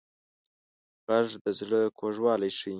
[1.07, 2.69] غږ د زړه کوږوالی ښيي